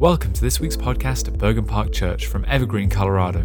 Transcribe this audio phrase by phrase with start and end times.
[0.00, 3.44] Welcome to this week's podcast at Bergen Park Church from Evergreen, Colorado.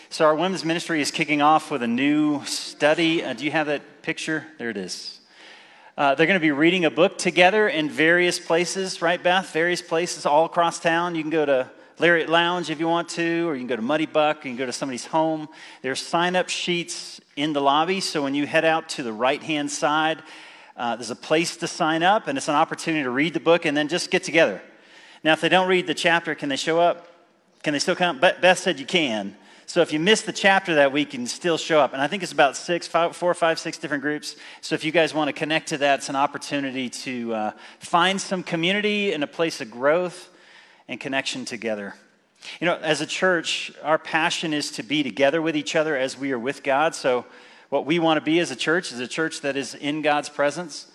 [0.09, 3.23] So, our women's ministry is kicking off with a new study.
[3.23, 4.47] Uh, do you have that picture?
[4.57, 5.21] There it is.
[5.97, 9.53] Uh, they're going to be reading a book together in various places, right, Beth?
[9.53, 11.15] Various places all across town.
[11.15, 11.71] You can go to
[12.01, 14.55] Lariat Lounge if you want to, or you can go to Muddy Buck, or you
[14.55, 15.49] can go to somebody's home.
[15.83, 19.41] There's sign up sheets in the lobby, so when you head out to the right
[19.41, 20.21] hand side,
[20.77, 23.65] uh, there's a place to sign up, and it's an opportunity to read the book
[23.65, 24.61] and then just get together.
[25.23, 27.07] Now, if they don't read the chapter, can they show up?
[27.63, 28.19] Can they still come?
[28.19, 29.37] Beth said you can.
[29.75, 31.95] So if you missed the chapter that week, you can still show up.
[31.95, 34.37] And I think it's about six, five, four, five, six different groups.
[34.61, 38.21] So if you guys want to connect to that, it's an opportunity to uh, find
[38.21, 40.31] some community and a place of growth
[40.87, 41.97] and connection together.
[42.61, 46.17] You know, as a church, our passion is to be together with each other as
[46.17, 46.95] we are with God.
[46.95, 47.27] So
[47.69, 50.29] what we want to be as a church is a church that is in God's
[50.29, 50.87] presence.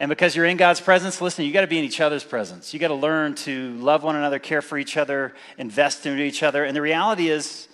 [0.00, 2.72] And because you're in God's presence, listen, you got to be in each other's presence.
[2.72, 6.42] You got to learn to love one another, care for each other, invest in each
[6.42, 6.64] other.
[6.64, 7.68] And the reality is,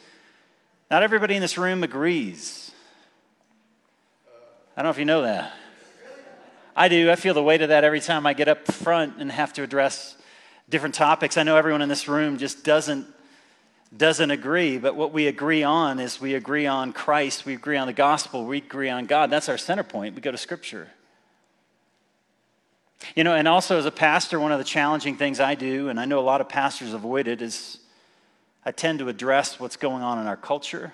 [0.95, 2.71] not everybody in this room agrees.
[4.77, 5.53] I don't know if you know that.
[6.77, 7.11] I do.
[7.11, 9.65] I feel the weight of that every time I get up front and have to
[9.65, 10.17] address
[10.69, 11.37] different topics.
[11.37, 13.09] I know everyone in this room just doesn't
[13.97, 17.89] doesn't agree, but what we agree on is we agree on Christ, we agree on
[17.89, 19.31] the gospel, we agree on God.
[19.31, 20.15] That's our center point.
[20.15, 20.91] We go to scripture.
[23.17, 25.99] You know, and also as a pastor, one of the challenging things I do, and
[25.99, 27.79] I know a lot of pastors avoid it, is
[28.65, 30.93] I tend to address what's going on in our culture.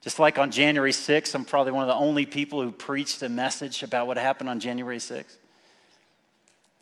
[0.00, 3.28] Just like on January 6th, I'm probably one of the only people who preached a
[3.28, 5.36] message about what happened on January 6th.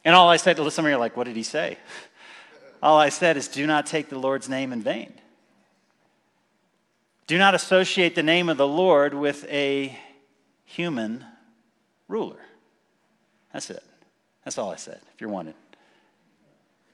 [0.04, 1.78] And all I said to some of you are like, what did he say?
[2.82, 5.14] All I said is, do not take the Lord's name in vain.
[7.26, 9.98] Do not associate the name of the Lord with a
[10.66, 11.24] human
[12.08, 12.40] ruler.
[13.54, 13.82] That's it.
[14.44, 15.54] That's all I said, if you're wanted.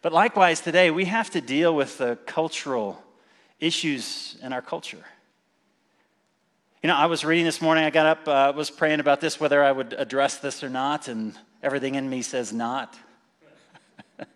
[0.03, 3.03] But likewise, today, we have to deal with the cultural
[3.59, 5.05] issues in our culture.
[6.83, 9.39] You know, I was reading this morning, I got up, uh, was praying about this,
[9.39, 12.97] whether I would address this or not, and everything in me says not.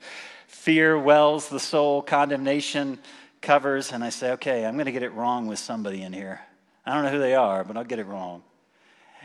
[0.47, 2.99] Fear wells the soul, condemnation
[3.41, 6.43] covers, and I say, okay, I'm going to get it wrong with somebody in here.
[6.85, 8.43] I don't know who they are, but I'll get it wrong.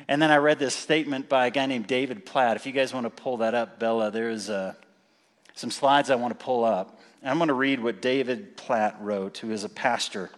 [0.07, 2.55] And then I read this statement by a guy named David Platt.
[2.55, 4.77] If you guys want to pull that up, Bella, there's a
[5.59, 7.01] some slides I want to pull up.
[7.21, 10.29] And I'm going to read what David Platt wrote, who is a pastor.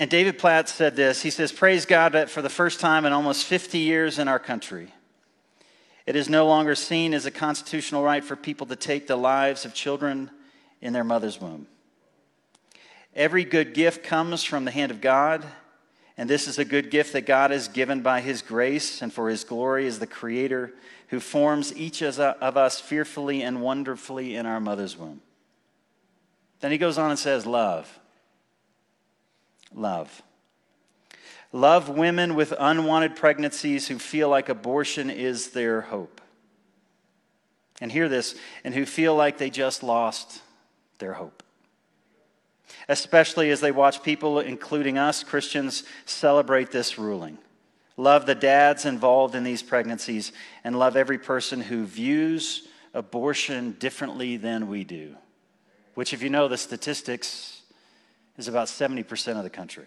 [0.00, 3.12] And David Platt said this He says, Praise God that for the first time in
[3.12, 4.88] almost 50 years in our country,
[6.06, 9.66] it is no longer seen as a constitutional right for people to take the lives
[9.66, 10.30] of children
[10.80, 11.66] in their mother's womb.
[13.14, 15.44] Every good gift comes from the hand of God,
[16.16, 19.28] and this is a good gift that God has given by His grace and for
[19.28, 20.72] His glory as the Creator
[21.08, 25.20] who forms each of us fearfully and wonderfully in our mother's womb.
[26.60, 27.98] Then he goes on and says, Love.
[29.74, 30.22] Love.
[31.52, 36.20] Love women with unwanted pregnancies who feel like abortion is their hope.
[37.80, 38.34] And hear this,
[38.64, 40.42] and who feel like they just lost
[40.98, 41.35] their hope.
[42.88, 47.38] Especially as they watch people, including us Christians, celebrate this ruling.
[47.96, 50.32] Love the dads involved in these pregnancies
[50.64, 55.14] and love every person who views abortion differently than we do,
[55.94, 57.62] which, if you know the statistics,
[58.36, 59.86] is about 70% of the country.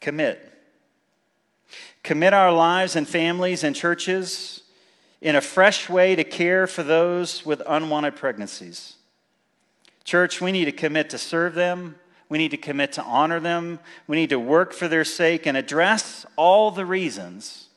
[0.00, 0.48] Commit.
[2.02, 4.62] Commit our lives and families and churches
[5.20, 8.96] in a fresh way to care for those with unwanted pregnancies.
[10.04, 11.96] Church, we need to commit to serve them
[12.32, 13.78] we need to commit to honor them.
[14.06, 17.68] We need to work for their sake and address all the reasons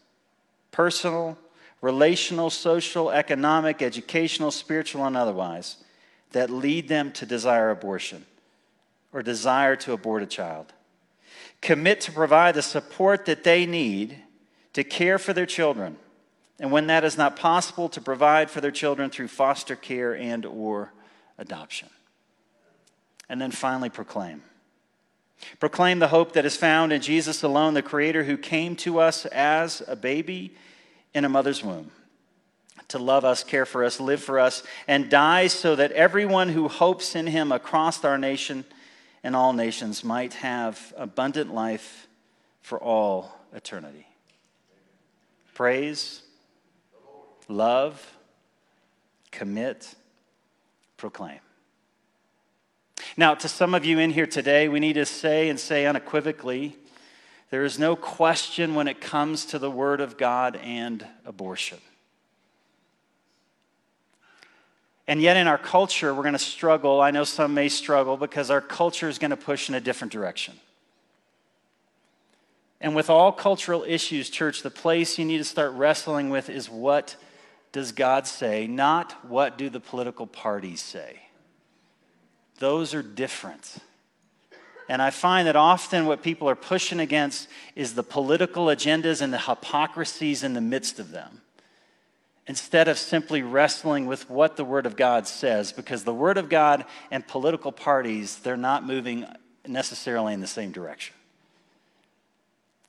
[0.72, 1.38] personal,
[1.82, 5.84] relational, social, economic, educational, spiritual, and otherwise
[6.32, 8.26] that lead them to desire abortion
[9.12, 10.72] or desire to abort a child.
[11.60, 14.16] Commit to provide the support that they need
[14.72, 15.98] to care for their children.
[16.62, 20.46] And when that is not possible, to provide for their children through foster care and
[20.46, 20.94] or
[21.38, 21.90] adoption.
[23.30, 24.44] And then finally, proclaim.
[25.60, 29.26] Proclaim the hope that is found in Jesus alone, the Creator who came to us
[29.28, 30.56] as a baby
[31.14, 31.92] in a mother's womb
[32.90, 36.68] to love us, care for us, live for us, and die so that everyone who
[36.68, 38.64] hopes in Him across our nation
[39.24, 42.08] and all nations might have abundant life
[42.62, 44.06] for all eternity.
[45.54, 46.22] Praise,
[47.48, 48.18] love,
[49.32, 49.96] commit,
[50.98, 51.40] proclaim.
[53.18, 56.76] Now, to some of you in here today, we need to say and say unequivocally
[57.50, 61.78] there is no question when it comes to the Word of God and abortion.
[65.08, 67.00] And yet, in our culture, we're going to struggle.
[67.00, 70.12] I know some may struggle because our culture is going to push in a different
[70.12, 70.56] direction.
[72.82, 76.70] And with all cultural issues, church, the place you need to start wrestling with is
[76.70, 77.16] what
[77.72, 81.25] does God say, not what do the political parties say.
[82.60, 83.78] Those are different.
[84.88, 89.34] And I find that often what people are pushing against is the political agendas and
[89.34, 91.42] the hypocrisies in the midst of them
[92.48, 96.48] instead of simply wrestling with what the Word of God says, because the Word of
[96.48, 99.26] God and political parties, they're not moving
[99.68, 101.16] necessarily in the same direction.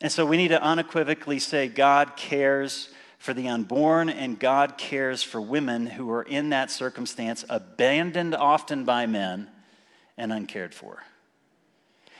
[0.02, 5.22] And so we need to unequivocally say God cares for the unborn and God cares
[5.22, 9.48] for women who are in that circumstance, abandoned often by men
[10.16, 11.04] and uncared for.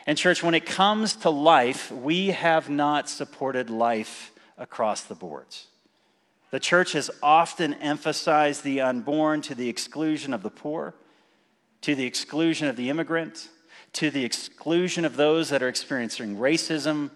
[0.07, 5.67] And, church, when it comes to life, we have not supported life across the boards.
[6.51, 10.95] The church has often emphasized the unborn to the exclusion of the poor,
[11.81, 13.49] to the exclusion of the immigrant,
[13.95, 17.11] to the exclusion of those that are experiencing racism.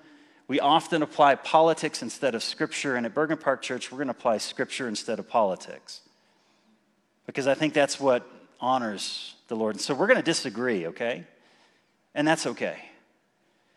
[0.48, 4.12] We often apply politics instead of scripture, and at Bergen Park Church, we're going to
[4.12, 6.00] apply scripture instead of politics.
[7.26, 8.28] Because I think that's what
[8.60, 9.74] honors the Lord.
[9.74, 11.24] And so we're going to disagree, okay?
[12.14, 12.78] And that's okay.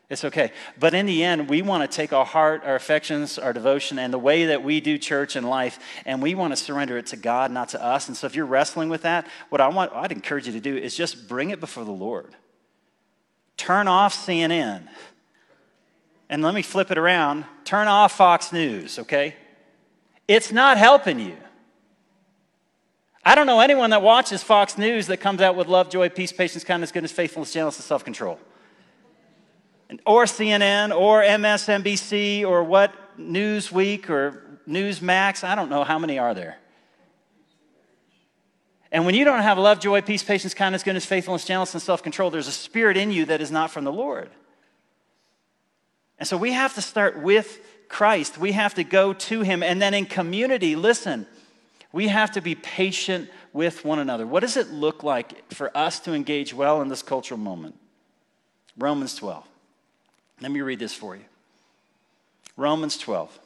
[0.09, 0.51] It's okay.
[0.79, 4.13] But in the end, we want to take our heart, our affections, our devotion, and
[4.13, 7.17] the way that we do church and life, and we want to surrender it to
[7.17, 8.07] God, not to us.
[8.07, 10.77] And so if you're wrestling with that, what I want, I'd encourage you to do
[10.77, 12.35] is just bring it before the Lord.
[13.57, 14.87] Turn off CNN.
[16.29, 17.45] And let me flip it around.
[17.65, 19.35] Turn off Fox News, okay?
[20.27, 21.37] It's not helping you.
[23.25, 26.33] I don't know anyone that watches Fox News that comes out with love, joy, peace,
[26.33, 28.37] patience, kindness, goodness, faithfulness, gentleness, and self control.
[30.05, 35.43] Or CNN or MSNBC or what Newsweek or Newsmax.
[35.43, 36.57] I don't know how many are there.
[38.91, 42.03] And when you don't have love, joy, peace, patience, kindness, goodness, faithfulness, gentleness, and self
[42.03, 44.29] control, there's a spirit in you that is not from the Lord.
[46.19, 48.37] And so we have to start with Christ.
[48.37, 49.63] We have to go to Him.
[49.63, 51.25] And then in community, listen,
[51.93, 54.25] we have to be patient with one another.
[54.25, 57.75] What does it look like for us to engage well in this cultural moment?
[58.77, 59.47] Romans 12.
[60.41, 61.23] Let me read this for you.
[62.57, 63.39] Romans 12.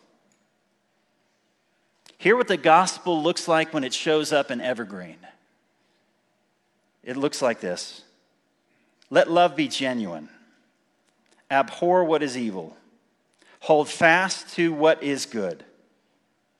[2.18, 5.18] Hear what the gospel looks like when it shows up in Evergreen.
[7.04, 8.04] It looks like this
[9.10, 10.30] Let love be genuine,
[11.52, 12.76] abhor what is evil,
[13.60, 15.64] hold fast to what is good,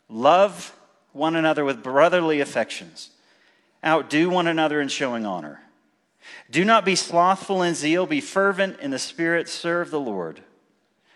[0.10, 0.77] love
[1.18, 3.10] one another with brotherly affections.
[3.86, 5.62] Outdo one another in showing honor.
[6.50, 10.42] Do not be slothful in zeal, be fervent in the Spirit, serve the Lord.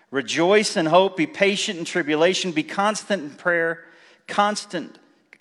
[0.10, 3.86] Rejoice in hope, be patient in tribulation, be constant in prayer,
[4.28, 5.00] constant,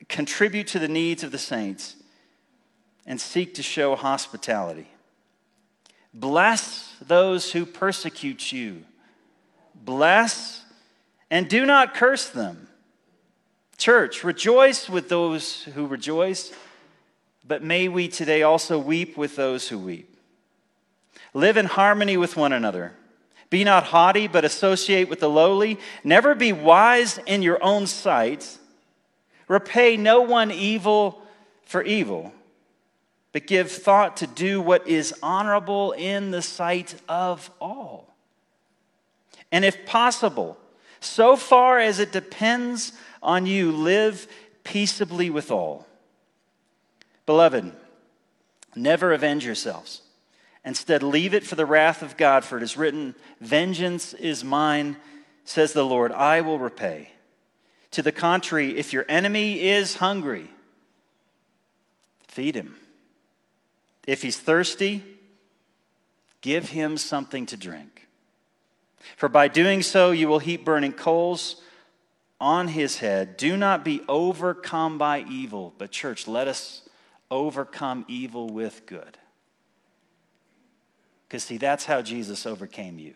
[0.08, 1.96] contribute to the needs of the saints,
[3.06, 4.88] and seek to show hospitality.
[6.14, 8.84] Bless those who persecute you.
[9.74, 10.64] Bless
[11.30, 12.68] and do not curse them.
[13.80, 16.52] Church, rejoice with those who rejoice,
[17.48, 20.18] but may we today also weep with those who weep.
[21.32, 22.92] Live in harmony with one another.
[23.49, 25.78] Be not haughty, but associate with the lowly.
[26.04, 28.58] Never be wise in your own sight.
[29.49, 31.22] Repay no one evil
[31.64, 32.34] for evil,
[33.32, 38.12] but give thought to do what is honorable in the sight of all.
[39.50, 40.58] And if possible,
[41.00, 44.26] so far as it depends on you, live
[44.64, 45.86] peaceably with all.
[47.26, 47.72] Beloved,
[48.74, 50.02] never avenge yourselves.
[50.64, 54.96] Instead, leave it for the wrath of God, for it is written, Vengeance is mine,
[55.44, 57.10] says the Lord, I will repay.
[57.92, 60.48] To the contrary, if your enemy is hungry,
[62.28, 62.76] feed him.
[64.06, 65.02] If he's thirsty,
[66.40, 68.06] give him something to drink.
[69.16, 71.62] For by doing so, you will heap burning coals
[72.40, 73.37] on his head.
[73.37, 76.88] Do not be overcome by evil, but, church, let us
[77.30, 79.18] overcome evil with good.
[81.28, 83.14] Because, see, that's how Jesus overcame you.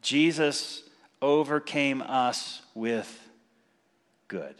[0.00, 0.84] Jesus
[1.20, 3.28] overcame us with
[4.28, 4.54] good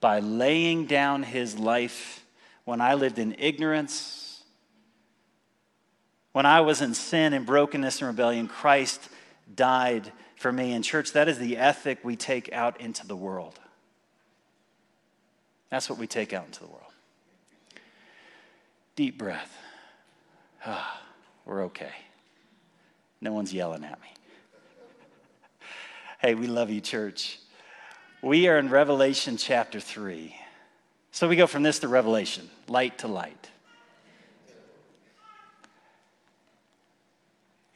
[0.00, 2.24] by laying down his life
[2.64, 4.42] when I lived in ignorance,
[6.32, 8.46] when I was in sin and brokenness and rebellion.
[8.46, 9.08] Christ
[9.54, 10.72] died for me.
[10.72, 13.58] And, church, that is the ethic we take out into the world.
[15.70, 16.82] That's what we take out into the world.
[18.96, 19.56] Deep breath.
[20.64, 21.00] Ah,
[21.44, 21.92] we're okay.
[23.20, 24.08] No one's yelling at me.
[26.20, 27.38] Hey, we love you, church.
[28.22, 30.34] We are in Revelation chapter 3.
[31.12, 33.50] So we go from this to Revelation, light to light.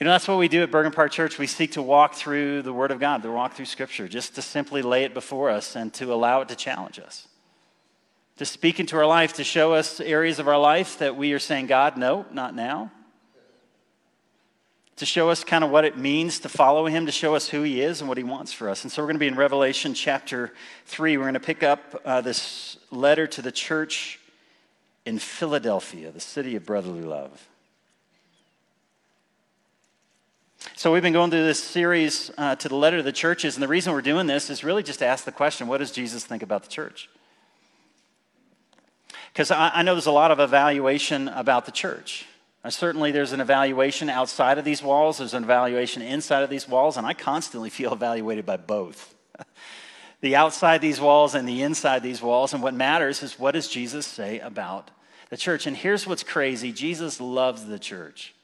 [0.02, 1.38] You know, that's what we do at Bergen Park Church.
[1.38, 4.42] We seek to walk through the Word of God, to walk through Scripture, just to
[4.42, 7.28] simply lay it before us and to allow it to challenge us.
[8.38, 11.38] To speak into our life, to show us areas of our life that we are
[11.38, 12.90] saying, God, no, not now
[14.96, 17.62] to show us kind of what it means to follow him, to show us who
[17.62, 18.82] he is and what he wants for us.
[18.82, 20.52] And so we're going to be in Revelation chapter
[20.86, 21.16] 3.
[21.16, 24.18] We're going to pick up uh, this letter to the church
[25.06, 27.48] in Philadelphia, the city of brotherly love.
[30.76, 33.62] So, we've been going through this series uh, to the letter to the churches, and
[33.62, 36.24] the reason we're doing this is really just to ask the question what does Jesus
[36.24, 37.08] think about the church?
[39.32, 42.26] Because I, I know there's a lot of evaluation about the church.
[42.64, 46.68] Uh, certainly, there's an evaluation outside of these walls, there's an evaluation inside of these
[46.68, 49.14] walls, and I constantly feel evaluated by both.
[50.20, 52.54] the outside these walls and the inside these walls.
[52.54, 54.90] And what matters is what does Jesus say about
[55.28, 55.66] the church?
[55.66, 58.34] And here's what's crazy Jesus loves the church.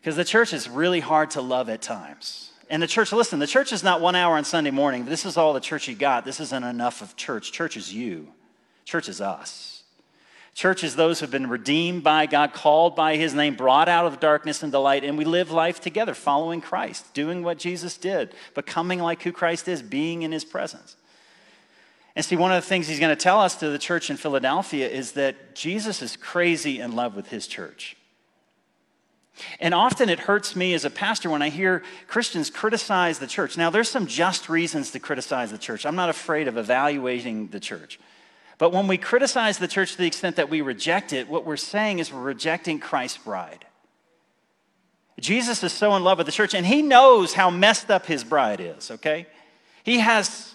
[0.00, 2.52] Because the church is really hard to love at times.
[2.70, 5.04] And the church, listen, the church is not one hour on Sunday morning.
[5.04, 6.24] This is all the church you got.
[6.24, 7.52] This isn't enough of church.
[7.52, 8.28] Church is you,
[8.84, 9.82] church is us.
[10.52, 14.06] Church is those who have been redeemed by God, called by His name, brought out
[14.06, 18.34] of darkness into light, and we live life together, following Christ, doing what Jesus did,
[18.54, 20.96] becoming like who Christ is, being in His presence.
[22.16, 24.16] And see, one of the things He's going to tell us to the church in
[24.16, 27.96] Philadelphia is that Jesus is crazy in love with His church.
[29.58, 33.56] And often it hurts me as a pastor when I hear Christians criticize the church.
[33.56, 35.86] Now, there's some just reasons to criticize the church.
[35.86, 37.98] I'm not afraid of evaluating the church.
[38.58, 41.56] But when we criticize the church to the extent that we reject it, what we're
[41.56, 43.64] saying is we're rejecting Christ's bride.
[45.18, 48.24] Jesus is so in love with the church, and he knows how messed up his
[48.24, 49.26] bride is, okay?
[49.82, 50.54] He has,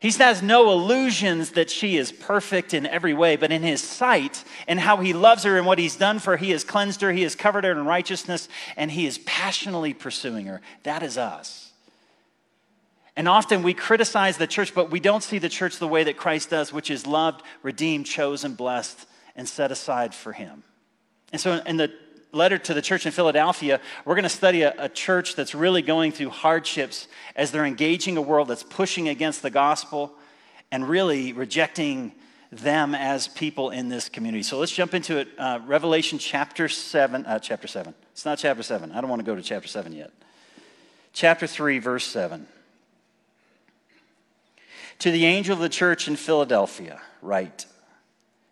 [0.00, 4.44] he has no illusions that she is perfect in every way, but in his sight
[4.68, 7.10] and how he loves her and what he's done for her, he has cleansed her,
[7.10, 10.60] he has covered her in righteousness, and he is passionately pursuing her.
[10.84, 11.72] That is us.
[13.16, 16.16] And often we criticize the church, but we don't see the church the way that
[16.16, 20.62] Christ does, which is loved, redeemed, chosen, blessed, and set aside for Him.
[21.32, 21.92] And so in the
[22.38, 25.82] letter to the church in Philadelphia, we're going to study a, a, church that's really
[25.82, 30.14] going through hardships as they're engaging a world that's pushing against the gospel
[30.72, 32.12] and really rejecting
[32.50, 34.42] them as people in this community.
[34.42, 35.28] So let's jump into it.
[35.36, 37.94] Uh, Revelation chapter 7, uh, chapter 7.
[38.12, 38.92] It's not chapter 7.
[38.92, 40.12] I don't want to go to chapter 7 yet.
[41.12, 42.46] Chapter 3, verse 7.
[45.00, 47.66] To the angel of the church in Philadelphia, write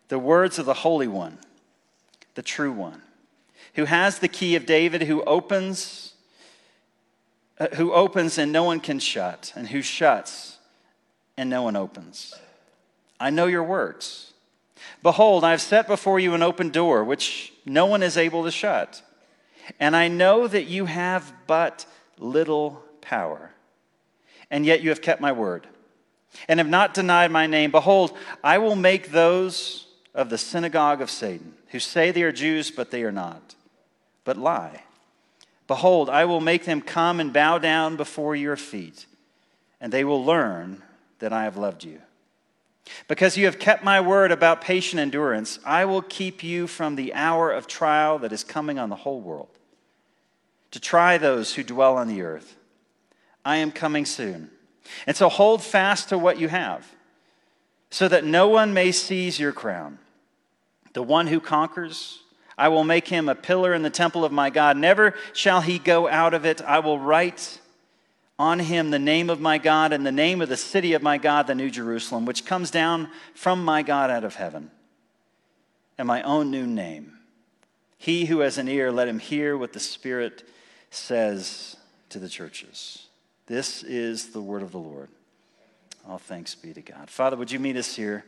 [0.07, 1.39] the words of the Holy One,
[2.35, 3.01] the true one,
[3.77, 6.13] who has the key of David, who opens,
[7.59, 10.57] uh, who opens and no one can shut, and who shuts
[11.37, 12.33] and no one opens.
[13.19, 14.33] I know your works.
[15.01, 18.51] Behold, I have set before you an open door, which no one is able to
[18.51, 19.01] shut.
[19.79, 21.85] And I know that you have but
[22.17, 23.51] little power,
[24.51, 25.67] and yet you have kept my word
[26.47, 31.09] and have not denied my name, behold, I will make those of the synagogue of
[31.09, 33.55] Satan, who say they are Jews, but they are not,
[34.27, 34.83] but lie.
[35.67, 39.05] Behold, I will make them come and bow down before your feet,
[39.79, 40.83] and they will learn
[41.19, 42.01] that I have loved you.
[43.07, 47.13] Because you have kept my word about patient endurance, I will keep you from the
[47.13, 49.47] hour of trial that is coming on the whole world,
[50.71, 52.57] to try those who dwell on the earth.
[53.45, 54.51] I am coming soon.
[55.05, 56.85] And so hold fast to what you have,
[57.91, 59.99] so that no one may seize your crown.
[60.91, 62.23] The one who conquers,
[62.57, 64.77] I will make him a pillar in the temple of my God.
[64.77, 66.61] Never shall he go out of it.
[66.61, 67.59] I will write
[68.39, 71.17] on him the name of my God and the name of the city of my
[71.17, 74.71] God, the New Jerusalem, which comes down from my God out of heaven,
[75.97, 77.13] and my own new name.
[77.97, 80.47] He who has an ear, let him hear what the Spirit
[80.91, 81.77] says
[82.09, 83.07] to the churches.
[83.47, 85.09] This is the word of the Lord.
[86.07, 87.09] All thanks be to God.
[87.09, 88.23] Father, would you meet us here?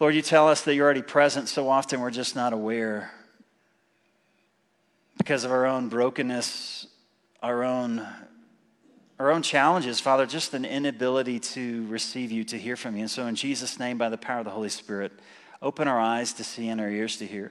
[0.00, 3.10] Lord, you tell us that you're already present so often we're just not aware
[5.16, 6.86] because of our own brokenness,
[7.42, 8.06] our own
[9.18, 13.00] our own challenges, Father, just an inability to receive you, to hear from you.
[13.00, 15.10] And so, in Jesus' name, by the power of the Holy Spirit,
[15.60, 17.50] open our eyes to see and our ears to hear.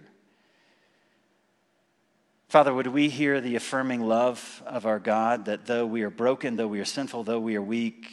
[2.47, 6.55] Father, would we hear the affirming love of our God that though we are broken,
[6.55, 8.07] though we are sinful, though we are weak,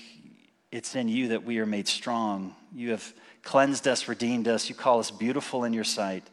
[0.73, 2.57] it's in you that we are made strong.
[2.75, 4.69] You have cleansed us, redeemed us.
[4.69, 6.25] You call us beautiful in your sight.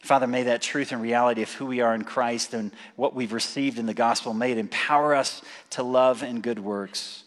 [0.00, 3.32] Father, may that truth and reality of who we are in Christ and what we've
[3.32, 7.24] received in the gospel, may it empower us to love and good works.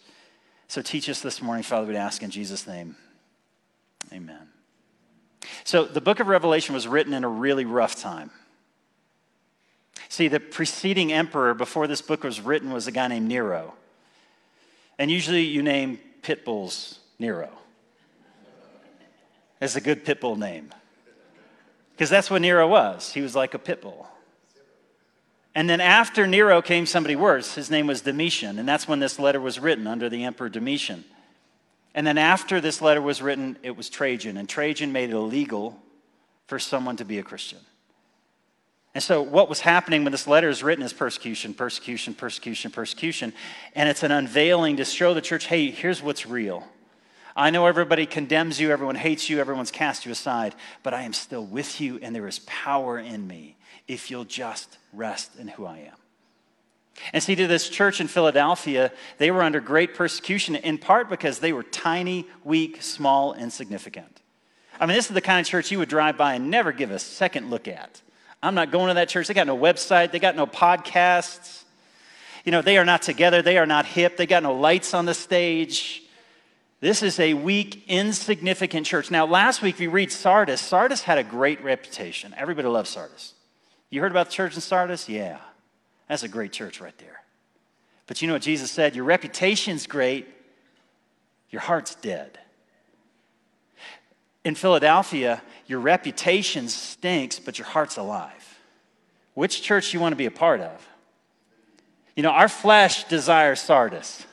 [0.69, 2.95] So teach us this morning, Father, we'd ask in Jesus' name.
[4.13, 4.47] Amen.
[5.63, 8.31] So the book of Revelation was written in a really rough time.
[10.07, 13.73] See, the preceding emperor before this book was written was a guy named Nero.
[14.97, 17.49] And usually you name pit bulls Nero.
[19.61, 20.73] It's a good pit bull name.
[21.91, 23.11] Because that's what Nero was.
[23.11, 24.07] He was like a pit bull.
[25.53, 27.55] And then after Nero came somebody worse.
[27.55, 28.59] His name was Domitian.
[28.59, 31.03] And that's when this letter was written under the Emperor Domitian.
[31.93, 34.37] And then after this letter was written, it was Trajan.
[34.37, 35.77] And Trajan made it illegal
[36.47, 37.59] for someone to be a Christian.
[38.95, 43.33] And so, what was happening when this letter is written is persecution, persecution, persecution, persecution.
[43.75, 46.65] And it's an unveiling to show the church hey, here's what's real.
[47.39, 51.13] I know everybody condemns you, everyone hates you, everyone's cast you aside, but I am
[51.13, 53.55] still with you, and there is power in me
[53.87, 55.95] if you'll just rest in who I am.
[57.13, 61.39] And see, to this church in Philadelphia, they were under great persecution, in part because
[61.39, 64.19] they were tiny, weak, small, insignificant.
[64.77, 66.91] I mean, this is the kind of church you would drive by and never give
[66.91, 68.01] a second look at.
[68.43, 69.29] I'm not going to that church.
[69.29, 71.63] They got no website, they got no podcasts.
[72.43, 75.05] You know, they are not together, they are not hip, they got no lights on
[75.05, 76.03] the stage.
[76.81, 79.11] This is a weak, insignificant church.
[79.11, 80.61] Now, last week we read Sardis.
[80.61, 82.33] Sardis had a great reputation.
[82.37, 83.33] Everybody loves Sardis.
[83.89, 85.09] You heard about the church in Sardis?
[85.09, 85.39] Yeah.
[86.07, 87.21] That's a great church right there.
[88.07, 88.95] But you know what Jesus said?
[88.95, 90.27] Your reputation's great,
[91.49, 92.39] your heart's dead.
[94.45, 98.57] In Philadelphia, your reputation stinks, but your heart's alive.
[99.33, 100.87] Which church you want to be a part of?
[102.15, 104.25] You know, our flesh desires Sardis.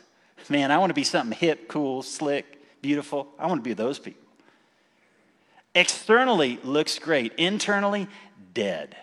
[0.49, 3.29] Man, I want to be something hip, cool, slick, beautiful.
[3.39, 4.23] I want to be those people.
[5.75, 8.09] Externally looks great, internally,
[8.55, 8.97] dead.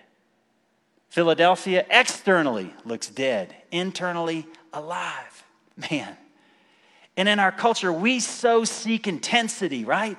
[1.09, 5.43] Philadelphia externally looks dead, internally, alive.
[5.75, 6.17] Man.
[7.15, 10.17] And in our culture, we so seek intensity, right?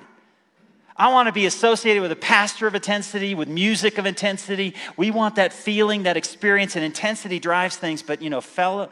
[0.95, 4.75] I want to be associated with a pastor of intensity, with music of intensity.
[4.95, 8.01] We want that feeling, that experience, and intensity drives things.
[8.01, 8.89] But, you know, fellow,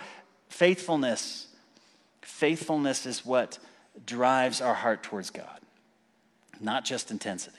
[0.49, 1.47] faithfulness
[2.25, 3.59] faithfulness is what
[4.05, 5.59] drives our heart towards God,
[6.59, 7.57] not just intensity.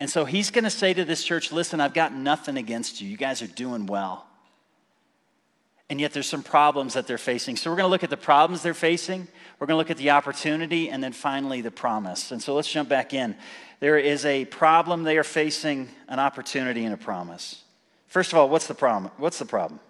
[0.00, 3.08] And so he's going to say to this church, listen, I've got nothing against you.
[3.08, 4.26] You guys are doing well.
[5.88, 7.56] And yet there's some problems that they're facing.
[7.56, 9.28] So we're going to look at the problems they're facing.
[9.58, 12.32] We're going to look at the opportunity and then finally the promise.
[12.32, 13.36] And so let's jump back in.
[13.78, 17.62] There is a problem they are facing, an opportunity, and a promise.
[18.06, 19.12] First of all, what's the problem?
[19.18, 19.80] What's the problem?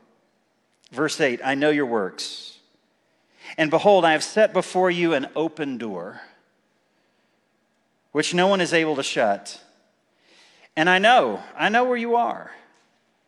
[0.90, 2.58] Verse 8 I know your works
[3.58, 6.20] and behold, I have set before you an open door,
[8.12, 9.60] which no one is able to shut.
[10.76, 12.50] And I know, I know where you are.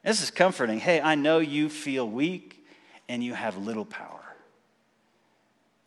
[0.02, 0.80] This is comforting.
[0.80, 2.64] Hey, I know you feel weak
[3.08, 4.20] and you have little power.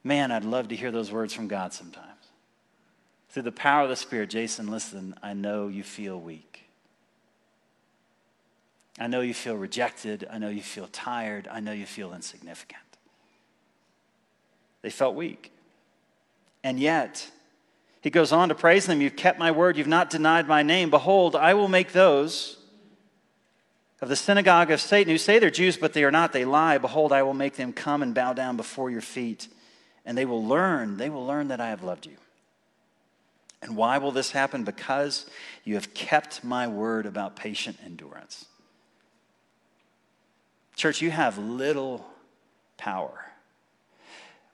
[0.04, 2.06] Man, I'd love to hear those words from God sometimes.
[3.30, 6.64] Through the power of the Spirit, Jason, listen, I know you feel weak.
[9.00, 10.28] I know you feel rejected.
[10.32, 11.48] I know you feel tired.
[11.52, 12.87] I know you feel insignificant.
[14.88, 15.52] They felt weak.
[16.64, 17.30] And yet,
[18.00, 20.90] he goes on to praise them You've kept my word, you've not denied my name.
[20.90, 22.56] Behold, I will make those
[24.00, 26.78] of the synagogue of Satan who say they're Jews, but they are not, they lie.
[26.78, 29.50] Behold, I will make them come and bow down before your feet,
[30.06, 32.16] and they will learn, they will learn that I have loved you.
[33.62, 34.64] And why will this happen?
[34.64, 35.26] Because
[35.66, 38.46] you have kept my word about patient endurance.
[40.78, 42.06] Church, you have little
[42.78, 43.27] power.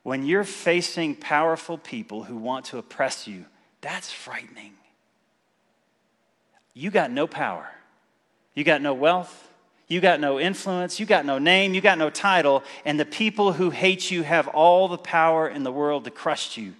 [0.03, 3.45] When you're facing powerful people who want to oppress you,
[3.81, 4.73] that's frightening.
[6.73, 7.69] You got no power.
[8.53, 9.49] You got no wealth.
[9.87, 10.99] You got no influence.
[10.99, 11.73] You got no name.
[11.73, 12.63] You got no title.
[12.83, 16.57] And the people who hate you have all the power in the world to crush
[16.57, 16.73] you.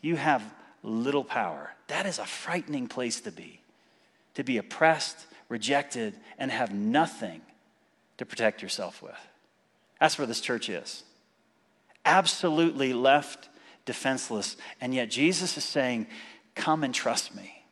[0.00, 0.42] You have
[0.82, 1.72] little power.
[1.88, 3.60] That is a frightening place to be.
[4.34, 7.40] To be oppressed, rejected, and have nothing
[8.18, 9.18] to protect yourself with.
[9.98, 11.02] That's where this church is
[12.08, 13.48] absolutely left
[13.84, 14.56] defenseless.
[14.80, 16.06] And yet Jesus is saying,
[16.54, 17.64] Come and trust me.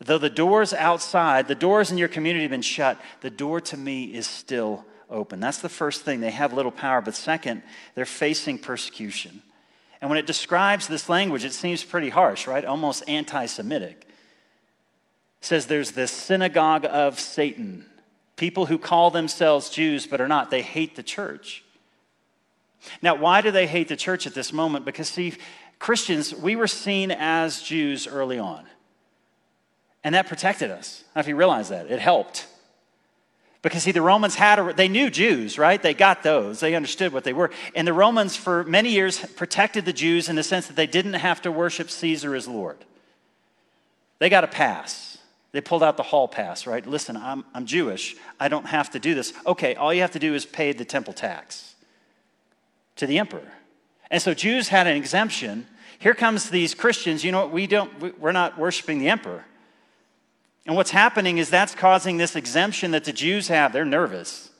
[0.00, 3.76] Though the doors outside, the doors in your community have been shut, the door to
[3.76, 5.38] me is still open.
[5.38, 6.20] That's the first thing.
[6.20, 7.00] They have little power.
[7.00, 7.62] But second,
[7.94, 9.42] they're facing persecution.
[10.00, 12.64] And when it describes this language, it seems pretty harsh, right?
[12.64, 14.06] Almost anti Semitic.
[15.40, 17.86] It says there's this synagogue of Satan,
[18.36, 20.50] people who call themselves Jews but are not.
[20.50, 21.62] They hate the church.
[23.00, 24.84] Now, why do they hate the church at this moment?
[24.84, 25.34] Because, see,
[25.78, 28.64] Christians, we were seen as Jews early on.
[30.04, 31.02] And that protected us.
[31.02, 31.90] I don't know if you realize that.
[31.90, 32.46] It helped.
[33.62, 35.80] Because, see, the Romans had, a, they knew Jews, right?
[35.80, 36.58] They got those.
[36.58, 37.50] They understood what they were.
[37.76, 41.14] And the Romans, for many years, protected the Jews in the sense that they didn't
[41.14, 42.78] have to worship Caesar as Lord.
[44.18, 45.18] They got a pass.
[45.52, 46.84] They pulled out the hall pass, right?
[46.84, 48.16] Listen, I'm, I'm Jewish.
[48.40, 49.32] I don't have to do this.
[49.46, 51.71] Okay, all you have to do is pay the temple tax
[52.96, 53.52] to the emperor.
[54.10, 55.66] And so Jews had an exemption.
[55.98, 57.24] Here comes these Christians.
[57.24, 57.52] You know what?
[57.52, 59.44] We don't, we're not worshiping the emperor.
[60.66, 63.72] And what's happening is that's causing this exemption that the Jews have.
[63.72, 64.50] They're nervous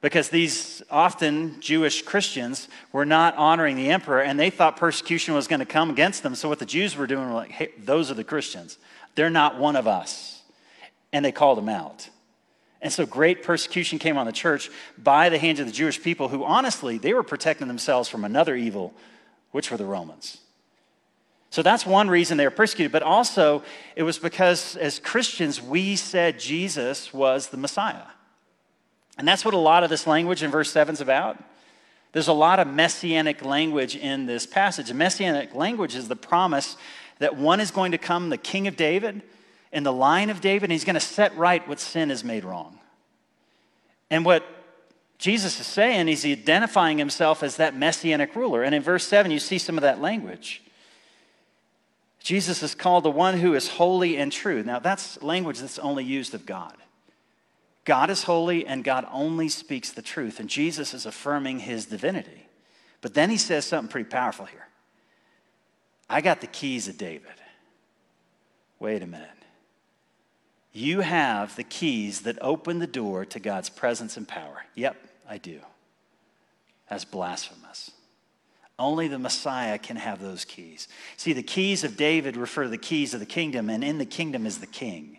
[0.00, 5.48] because these often Jewish Christians were not honoring the emperor and they thought persecution was
[5.48, 6.34] going to come against them.
[6.34, 8.78] So what the Jews were doing were like, hey, those are the Christians.
[9.14, 10.42] They're not one of us.
[11.12, 12.08] And they called them out.
[12.82, 14.68] And so great persecution came on the church
[14.98, 18.56] by the hands of the Jewish people who honestly, they were protecting themselves from another
[18.56, 18.92] evil,
[19.52, 20.38] which were the Romans.
[21.50, 22.90] So that's one reason they were persecuted.
[22.90, 23.62] But also,
[23.94, 28.06] it was because as Christians, we said Jesus was the Messiah.
[29.16, 31.42] And that's what a lot of this language in verse 7 is about.
[32.12, 34.92] There's a lot of messianic language in this passage.
[34.92, 36.76] Messianic language is the promise
[37.20, 39.22] that one is going to come, the king of David,
[39.72, 42.44] in the line of David, and he's going to set right what sin has made
[42.44, 42.78] wrong.
[44.10, 44.44] And what
[45.18, 48.62] Jesus is saying, he's identifying himself as that messianic ruler.
[48.62, 50.62] And in verse 7, you see some of that language.
[52.20, 54.62] Jesus is called the one who is holy and true.
[54.62, 56.76] Now, that's language that's only used of God.
[57.84, 60.38] God is holy and God only speaks the truth.
[60.38, 62.46] And Jesus is affirming his divinity.
[63.00, 64.66] But then he says something pretty powerful here
[66.08, 67.32] I got the keys of David.
[68.78, 69.28] Wait a minute.
[70.72, 74.64] You have the keys that open the door to God's presence and power.
[74.74, 74.96] Yep,
[75.28, 75.60] I do.
[76.88, 77.90] That's blasphemous.
[78.78, 80.88] Only the Messiah can have those keys.
[81.16, 84.06] See, the keys of David refer to the keys of the kingdom, and in the
[84.06, 85.18] kingdom is the king.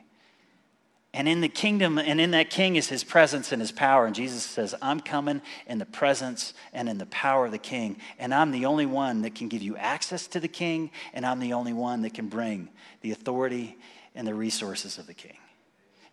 [1.14, 4.08] And in the kingdom, and in that king is his presence and his power.
[4.08, 7.98] And Jesus says, I'm coming in the presence and in the power of the king.
[8.18, 11.40] And I'm the only one that can give you access to the king, and I'm
[11.40, 12.70] the only one that can bring
[13.02, 13.78] the authority
[14.16, 15.38] and the resources of the king.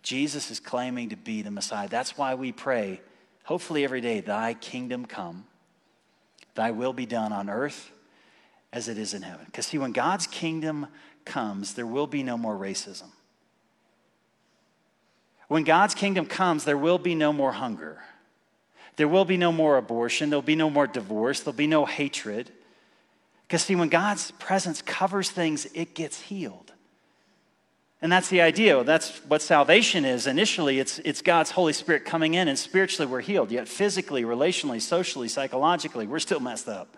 [0.02, 1.88] Jesus is claiming to be the Messiah.
[1.88, 3.00] That's why we pray,
[3.44, 5.44] hopefully every day, Thy kingdom come
[6.54, 7.90] Thy will be done on earth
[8.72, 9.46] as it is in heaven.
[9.46, 10.86] Because, see, when God's kingdom
[11.24, 13.08] comes, there will be no more racism.
[15.48, 18.02] When God's kingdom comes, there will be no more hunger.
[18.96, 20.30] There will be no more abortion.
[20.30, 21.40] There'll be no more divorce.
[21.40, 22.50] There'll be no hatred.
[23.46, 26.72] Because, see, when God's presence covers things, it gets healed.
[28.02, 28.82] And that's the idea.
[28.82, 30.26] That's what salvation is.
[30.26, 33.50] Initially, it's, it's God's Holy Spirit coming in, and spiritually, we're healed.
[33.50, 36.96] Yet, physically, relationally, socially, psychologically, we're still messed up.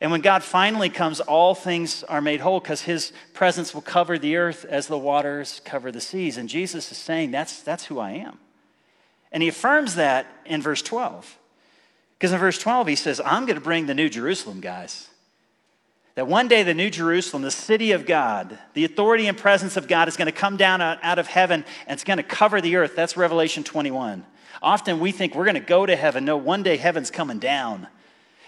[0.00, 4.18] And when God finally comes, all things are made whole because his presence will cover
[4.18, 6.36] the earth as the waters cover the seas.
[6.36, 8.38] And Jesus is saying, That's, that's who I am.
[9.32, 11.38] And he affirms that in verse 12.
[12.18, 15.08] Because in verse 12, he says, I'm going to bring the new Jerusalem, guys.
[16.16, 19.86] That one day the New Jerusalem, the city of God, the authority and presence of
[19.86, 22.76] God is going to come down out of heaven and it's going to cover the
[22.76, 22.96] earth.
[22.96, 24.24] That's Revelation 21.
[24.62, 26.24] Often we think we're going to go to heaven.
[26.24, 27.86] No, one day heaven's coming down.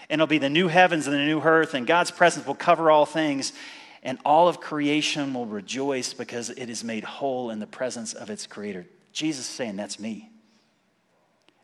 [0.09, 2.89] And it'll be the new heavens and the new earth, and God's presence will cover
[2.89, 3.53] all things.
[4.01, 8.31] And all of creation will rejoice because it is made whole in the presence of
[8.31, 8.87] its creator.
[9.13, 10.31] Jesus saying, That's me.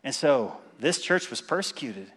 [0.04, 2.12] And so this church was persecuted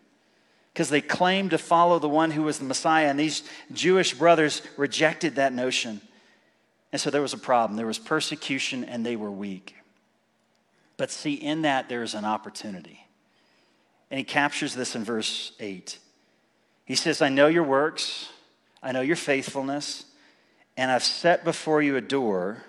[0.74, 4.62] because they claimed to follow the one who was the Messiah, and these Jewish brothers
[4.78, 6.02] rejected that notion.
[6.92, 7.78] And so there was a problem.
[7.78, 9.76] There was persecution, and they were weak.
[10.98, 13.06] But see, in that, there is an opportunity.
[14.12, 15.98] And he captures this in verse 8.
[16.86, 18.30] He says, I know your works,
[18.82, 20.06] I know your faithfulness,
[20.76, 22.64] and I've set before you a door,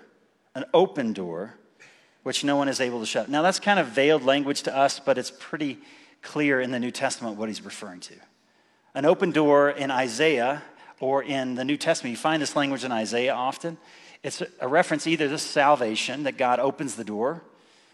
[0.53, 1.55] an open door,
[2.23, 3.29] which no one is able to shut.
[3.29, 5.79] Now, that's kind of veiled language to us, but it's pretty
[6.21, 8.13] clear in the New Testament what he's referring to.
[8.93, 10.61] An open door in Isaiah
[10.99, 13.77] or in the New Testament, you find this language in Isaiah often.
[14.23, 17.41] It's a reference either to salvation, that God opens the door.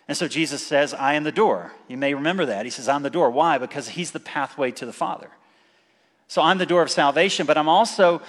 [0.07, 1.73] And so Jesus says, I am the door.
[1.87, 2.65] You may remember that.
[2.65, 3.29] He says, I'm the door.
[3.29, 3.57] Why?
[3.57, 5.29] Because he's the pathway to the Father.
[6.27, 8.21] So I'm the door of salvation, but I'm also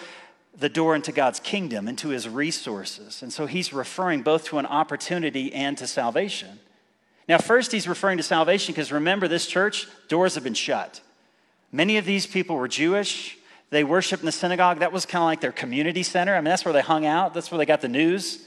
[0.56, 3.22] the door into God's kingdom, into his resources.
[3.22, 6.60] And so he's referring both to an opportunity and to salvation.
[7.28, 11.00] Now, first, he's referring to salvation because remember, this church, doors have been shut.
[11.70, 13.36] Many of these people were Jewish.
[13.70, 14.78] They worshiped in the synagogue.
[14.78, 16.34] That was kind of like their community center.
[16.34, 18.44] I mean, that's where they hung out, that's where they got the news.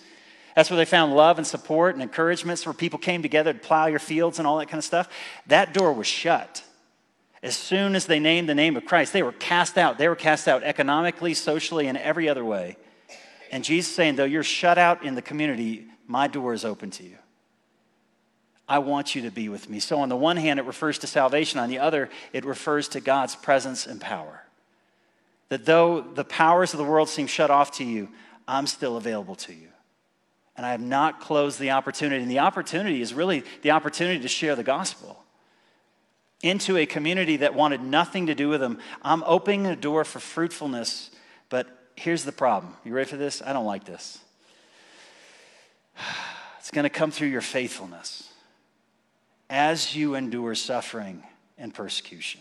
[0.55, 2.61] That's where they found love and support and encouragement.
[2.65, 5.07] where people came together to plow your fields and all that kind of stuff.
[5.47, 6.63] That door was shut.
[7.41, 9.97] As soon as they named the name of Christ, they were cast out.
[9.97, 12.77] They were cast out economically, socially, and every other way.
[13.51, 17.03] And Jesus saying, though you're shut out in the community, my door is open to
[17.03, 17.17] you.
[18.71, 19.81] I want you to be with me.
[19.81, 21.59] So, on the one hand, it refers to salvation.
[21.59, 24.43] On the other, it refers to God's presence and power.
[25.49, 28.07] That though the powers of the world seem shut off to you,
[28.47, 29.67] I'm still available to you.
[30.55, 32.21] And I have not closed the opportunity.
[32.21, 35.21] And the opportunity is really the opportunity to share the gospel
[36.41, 38.79] into a community that wanted nothing to do with them.
[39.01, 41.11] I'm opening a door for fruitfulness,
[41.49, 42.73] but here's the problem.
[42.85, 43.41] You ready for this?
[43.45, 44.17] I don't like this.
[46.59, 48.30] It's going to come through your faithfulness
[49.51, 51.21] as you endure suffering
[51.57, 52.39] and persecution.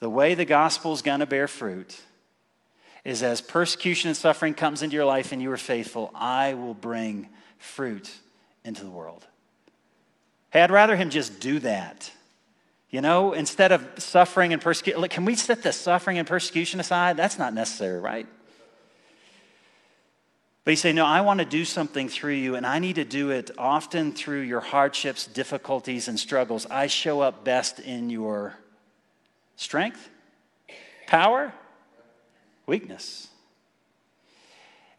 [0.00, 1.98] The way the gospel is going to bear fruit
[3.04, 6.74] is as persecution and suffering comes into your life and you are faithful, I will
[6.74, 8.10] bring fruit
[8.64, 9.24] into the world.
[10.50, 12.10] Hey, I'd rather him just do that.
[12.90, 17.16] You know, instead of suffering and persecution, can we set the suffering and persecution aside?
[17.16, 18.26] That's not necessary, right?
[20.68, 23.04] But he said, No, I want to do something through you, and I need to
[23.06, 26.66] do it often through your hardships, difficulties, and struggles.
[26.66, 28.54] I show up best in your
[29.56, 30.10] strength,
[31.06, 31.54] power,
[32.66, 33.28] weakness.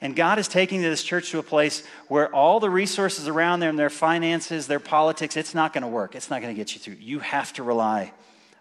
[0.01, 3.75] And God is taking this church to a place where all the resources around them,
[3.75, 6.15] their finances, their politics, it's not going to work.
[6.15, 6.97] It's not going to get you through.
[6.99, 8.11] You have to rely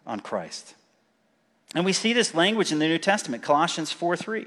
[0.07, 0.75] on Christ.
[1.75, 4.47] And we see this language in the New Testament, Colossians 4 3.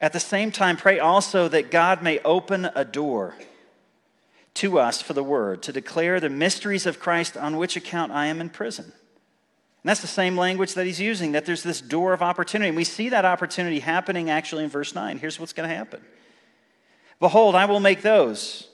[0.00, 3.34] At the same time, pray also that God may open a door
[4.54, 8.26] to us for the word, to declare the mysteries of Christ, on which account I
[8.26, 8.92] am in prison
[9.82, 12.68] and that's the same language that he's using, that there's this door of opportunity.
[12.68, 15.18] And we see that opportunity happening actually in verse 9.
[15.18, 16.02] Here's what's going to happen
[17.18, 18.68] Behold, I will make those,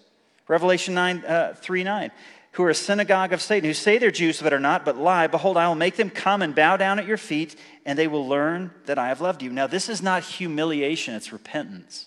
[0.49, 2.11] Revelation 9, uh, 3 9,
[2.57, 5.27] who are a synagogue of Satan, who say they're Jews but are not, but lie.
[5.27, 8.27] Behold, I will make them come and bow down at your feet, and they will
[8.27, 9.51] learn that I have loved you.
[9.51, 12.07] Now, this is not humiliation, it's repentance.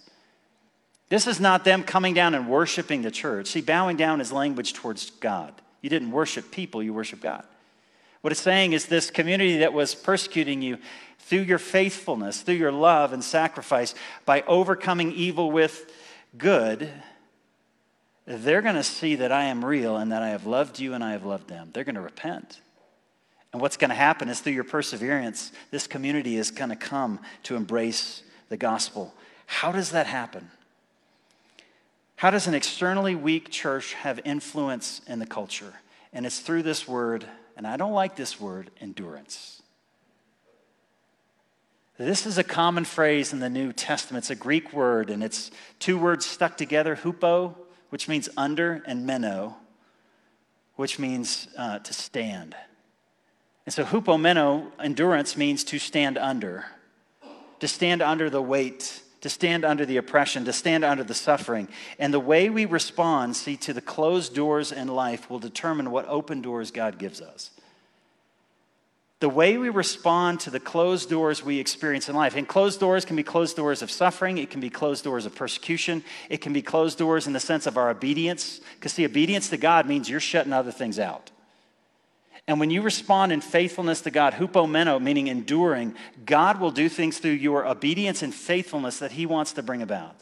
[1.09, 3.45] This is not them coming down and worshiping the church.
[3.45, 5.53] See, bowing down is language towards God.
[5.81, 7.43] You didn't worship people, you worship God.
[8.21, 10.79] What it's saying is this community that was persecuting you
[11.19, 13.93] through your faithfulness, through your love and sacrifice,
[14.25, 15.93] by overcoming evil with
[16.35, 16.89] good,
[18.29, 21.03] they're going to see that I am real and that I have loved you and
[21.03, 21.71] I have loved them.
[21.73, 22.61] They're going to repent.
[23.51, 27.19] And what's going to happen is through your perseverance, this community is going to come
[27.43, 29.13] to embrace the gospel.
[29.47, 30.51] How does that happen?
[32.17, 35.73] How does an externally weak church have influence in the culture?
[36.13, 37.25] And it's through this word
[37.59, 39.61] and I don't like this word, endurance.
[41.97, 44.23] This is a common phrase in the New Testament.
[44.23, 47.53] It's a Greek word, and it's two words stuck together hupo,
[47.89, 49.57] which means under, and meno,
[50.75, 52.55] which means uh, to stand.
[53.65, 56.65] And so, hupomeno, endurance, means to stand under,
[57.59, 61.67] to stand under the weight to stand under the oppression, to stand under the suffering.
[61.97, 66.07] And the way we respond, see, to the closed doors in life will determine what
[66.07, 67.51] open doors God gives us.
[69.19, 73.03] The way we respond to the closed doors we experience in life, and closed doors
[73.03, 76.53] can be closed doors of suffering, it can be closed doors of persecution, it can
[76.53, 78.61] be closed doors in the sense of our obedience.
[78.75, 81.31] Because, see, obedience to God means you're shutting other things out.
[82.47, 87.19] And when you respond in faithfulness to God, hupomeno, meaning enduring, God will do things
[87.19, 90.15] through your obedience and faithfulness that He wants to bring about.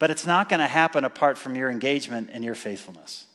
[0.00, 3.26] But it's not going to happen apart from your engagement and your faithfulness.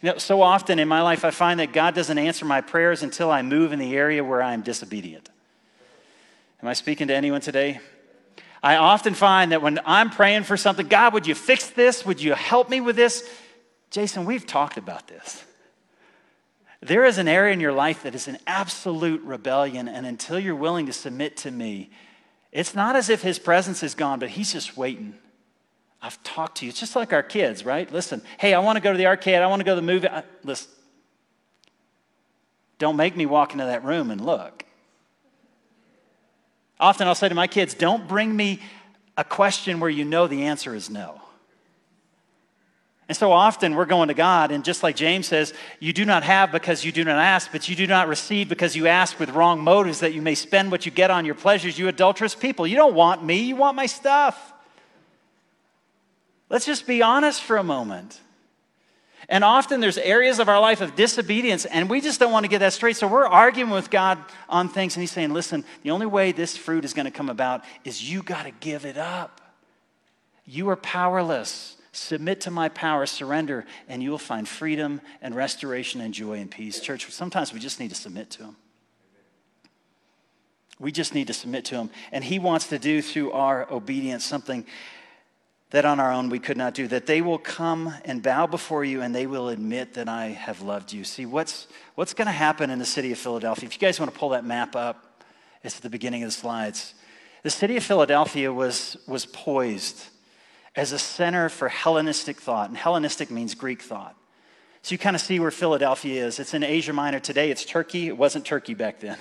[0.00, 3.02] You know, so often in my life, I find that God doesn't answer my prayers
[3.02, 5.28] until I move in the area where I'm disobedient.
[6.62, 7.80] Am I speaking to anyone today?
[8.62, 12.06] I often find that when I'm praying for something, God, would you fix this?
[12.06, 13.28] Would you help me with this?
[13.90, 15.44] Jason, we've talked about this.
[16.80, 20.56] There is an area in your life that is an absolute rebellion, and until you're
[20.56, 21.90] willing to submit to me,
[22.52, 25.14] it's not as if his presence is gone, but he's just waiting.
[26.02, 26.70] I've talked to you.
[26.70, 27.90] It's just like our kids, right?
[27.92, 29.36] Listen, hey, I want to go to the arcade.
[29.36, 30.08] I want to go to the movie.
[30.08, 30.68] I, listen,
[32.78, 34.64] don't make me walk into that room and look.
[36.80, 38.60] Often I'll say to my kids, don't bring me
[39.16, 41.20] a question where you know the answer is no.
[43.08, 46.24] And so often we're going to God, and just like James says, you do not
[46.24, 49.30] have because you do not ask, but you do not receive because you ask with
[49.30, 52.66] wrong motives that you may spend what you get on your pleasures, you adulterous people.
[52.66, 54.51] You don't want me, you want my stuff.
[56.52, 58.20] Let's just be honest for a moment.
[59.28, 62.48] And often there's areas of our life of disobedience, and we just don't want to
[62.48, 62.96] get that straight.
[62.96, 66.56] So we're arguing with God on things, and He's saying, listen, the only way this
[66.56, 69.40] fruit is going to come about is you got to give it up.
[70.44, 76.00] You are powerless Submit to my power, surrender, and you will find freedom and restoration
[76.00, 76.80] and joy and peace.
[76.80, 78.56] Church, sometimes we just need to submit to Him.
[80.78, 81.90] We just need to submit to Him.
[82.10, 84.64] And He wants to do through our obedience something
[85.72, 88.84] that on our own we could not do, that they will come and bow before
[88.84, 91.02] you and they will admit that I have loved you.
[91.02, 93.66] See, what's, what's going to happen in the city of Philadelphia?
[93.66, 95.24] If you guys want to pull that map up,
[95.62, 96.94] it's at the beginning of the slides.
[97.42, 100.08] The city of Philadelphia was, was poised
[100.76, 104.14] as a center for Hellenistic thought, and Hellenistic means Greek thought.
[104.82, 106.38] So you kind of see where Philadelphia is.
[106.38, 108.08] It's in Asia Minor today, it's Turkey.
[108.08, 109.16] It wasn't Turkey back then.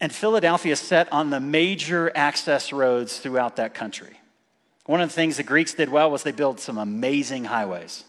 [0.00, 4.18] And Philadelphia is set on the major access roads throughout that country.
[4.88, 8.04] One of the things the Greeks did well was they built some amazing highways.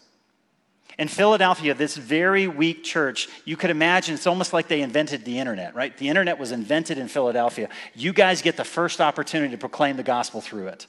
[0.98, 5.38] In Philadelphia, this very weak church, you could imagine it's almost like they invented the
[5.38, 5.94] internet, right?
[5.94, 7.68] The internet was invented in Philadelphia.
[7.94, 10.86] You guys get the first opportunity to proclaim the gospel through it.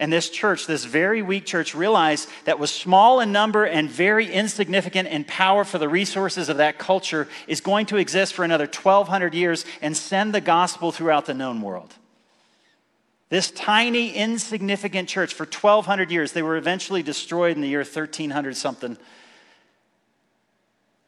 [0.00, 4.28] And this church, this very weak church, realized that was small in number and very
[4.28, 8.66] insignificant in power for the resources of that culture, is going to exist for another
[8.66, 11.94] 1,200 years and send the gospel throughout the known world.
[13.30, 18.56] This tiny, insignificant church for 1,200 years, they were eventually destroyed in the year 1300
[18.56, 18.98] something,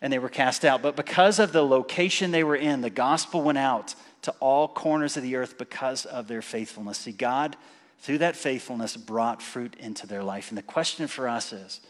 [0.00, 0.82] and they were cast out.
[0.82, 5.16] But because of the location they were in, the gospel went out to all corners
[5.16, 6.98] of the earth because of their faithfulness.
[6.98, 7.56] See, God,
[7.98, 10.48] through that faithfulness, brought fruit into their life.
[10.48, 11.80] And the question for us is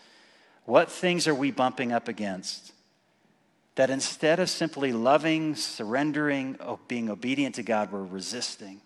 [0.64, 2.72] what things are we bumping up against?
[3.74, 8.80] That instead of simply loving, surrendering, being obedient to God, we're resisting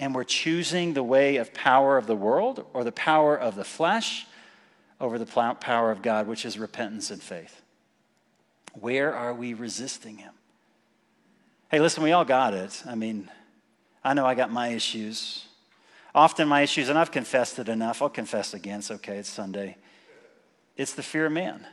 [0.00, 3.64] and we're choosing the way of power of the world or the power of the
[3.64, 4.26] flesh
[5.00, 7.62] over the power of God, which is repentance and faith.
[8.74, 10.32] Where are we resisting Him?
[11.70, 12.82] Hey, listen, we all got it.
[12.86, 13.30] I mean,
[14.02, 15.46] I know I got my issues.
[16.14, 18.00] Often my issues, and I've confessed it enough.
[18.00, 18.78] I'll confess again.
[18.78, 19.18] It's okay.
[19.18, 19.76] It's Sunday.
[20.76, 21.66] It's the fear of man.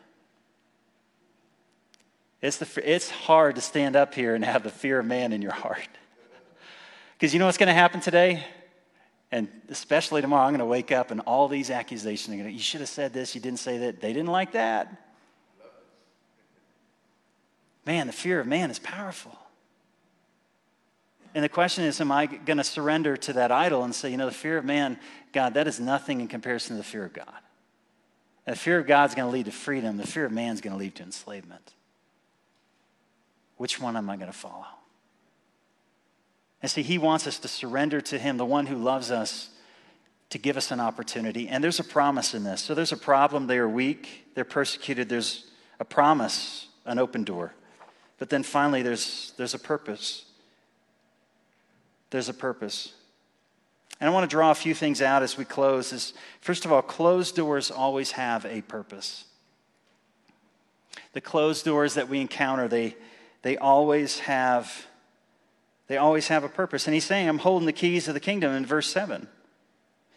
[2.42, 5.42] It's, the, it's hard to stand up here and have the fear of man in
[5.42, 5.88] your heart.
[7.18, 8.46] Because you know what's going to happen today?
[9.32, 12.54] And especially tomorrow, I'm going to wake up and all these accusations are going to,
[12.54, 14.02] you should have said this, you didn't say that.
[14.02, 15.02] They didn't like that.
[17.86, 19.38] Man, the fear of man is powerful.
[21.34, 24.18] And the question is, am I going to surrender to that idol and say, you
[24.18, 24.98] know, the fear of man,
[25.34, 27.34] God, that is nothing in comparison to the fear of God?
[28.46, 29.98] The fear of God is going to lead to freedom.
[29.98, 31.74] The fear of man is going to lead to enslavement.
[33.58, 34.66] Which one am I going to follow?
[36.62, 39.50] And see, He wants us to surrender to Him, the one who loves us,
[40.30, 41.48] to give us an opportunity.
[41.48, 42.62] And there's a promise in this.
[42.62, 43.48] So there's a problem.
[43.48, 45.10] They are weak, they're persecuted.
[45.10, 45.46] There's
[45.80, 47.54] a promise, an open door.
[48.18, 50.26] But then finally, there's, there's a purpose.
[52.10, 52.94] There's a purpose.
[54.00, 55.94] And I want to draw a few things out as we close.
[55.94, 59.26] Is first of all, closed doors always have a purpose.
[61.14, 62.96] The closed doors that we encounter, they,
[63.42, 64.86] they always have
[65.88, 66.88] they always have a purpose.
[66.88, 69.28] And he's saying, I'm holding the keys of the kingdom in verse 7.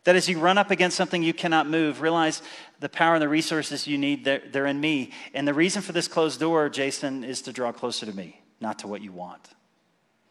[0.05, 2.41] That as you run up against something you cannot move, realize
[2.81, 5.13] the power and the resources you need, they're, they're in me.
[5.35, 8.79] And the reason for this closed door, Jason, is to draw closer to me, not
[8.81, 9.49] to what you want.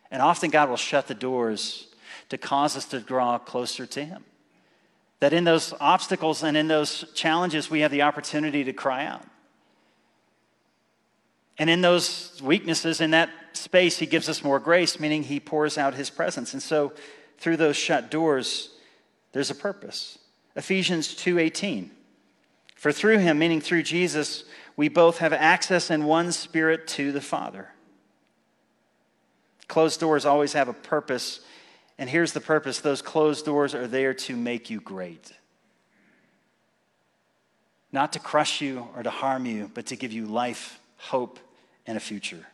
[0.10, 1.88] And often God will shut the doors
[2.30, 4.24] to cause us to draw closer to Him.
[5.20, 9.26] That in those obstacles and in those challenges, we have the opportunity to cry out.
[11.58, 15.78] And in those weaknesses, in that space, he gives us more grace, meaning he pours
[15.78, 16.54] out his presence.
[16.54, 16.94] And so
[17.38, 18.70] through those shut doors,
[19.32, 20.20] there's a purpose.
[20.56, 21.92] Ephesians 2:18.
[22.76, 24.44] For through him, meaning through Jesus,
[24.76, 27.70] we both have access in one spirit to the Father.
[29.68, 31.42] Closed doors always have a purpose.
[31.98, 35.32] And here's the purpose those closed doors are there to make you great.
[37.92, 41.40] Not to crush you or to harm you, but to give you life, hope,
[41.86, 42.46] and a future.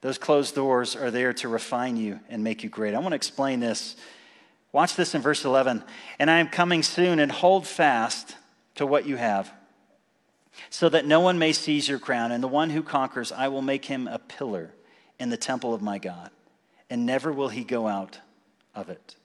[0.00, 2.94] Those closed doors are there to refine you and make you great.
[2.94, 3.96] I want to explain this.
[4.72, 5.82] Watch this in verse 11.
[6.18, 8.36] And I am coming soon, and hold fast
[8.76, 9.52] to what you have,
[10.70, 12.30] so that no one may seize your crown.
[12.30, 14.72] And the one who conquers, I will make him a pillar
[15.18, 16.30] in the temple of my God,
[16.88, 18.20] and never will he go out
[18.74, 19.16] of it.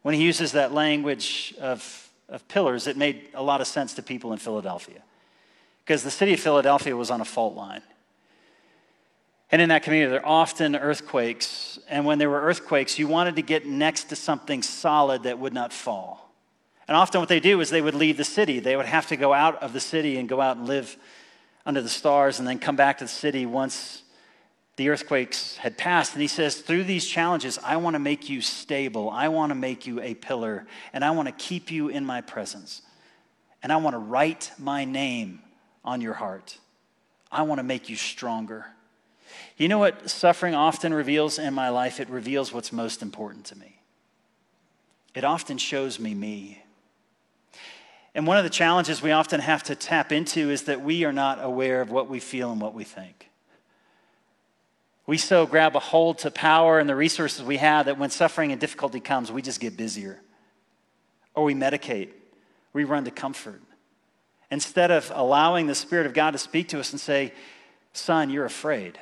[0.00, 4.02] When he uses that language of, of pillars, it made a lot of sense to
[4.02, 5.02] people in Philadelphia.
[5.84, 7.82] Because the city of Philadelphia was on a fault line.
[9.50, 11.78] And in that community, there are often earthquakes.
[11.88, 15.54] And when there were earthquakes, you wanted to get next to something solid that would
[15.54, 16.32] not fall.
[16.88, 18.60] And often, what they do is they would leave the city.
[18.60, 20.96] They would have to go out of the city and go out and live
[21.64, 24.02] under the stars and then come back to the city once
[24.76, 26.12] the earthquakes had passed.
[26.12, 29.10] And he says, Through these challenges, I want to make you stable.
[29.10, 30.66] I want to make you a pillar.
[30.92, 32.82] And I want to keep you in my presence.
[33.62, 35.40] And I want to write my name
[35.84, 36.58] on your heart.
[37.32, 38.66] I want to make you stronger.
[39.56, 41.98] You know what suffering often reveals in my life?
[41.98, 43.80] It reveals what's most important to me.
[45.14, 46.62] It often shows me me.
[48.14, 51.12] And one of the challenges we often have to tap into is that we are
[51.12, 53.30] not aware of what we feel and what we think.
[55.06, 58.52] We so grab a hold to power and the resources we have that when suffering
[58.52, 60.20] and difficulty comes, we just get busier.
[61.34, 62.10] Or we medicate,
[62.72, 63.62] we run to comfort.
[64.50, 67.32] Instead of allowing the Spirit of God to speak to us and say,
[67.92, 68.98] Son, you're afraid.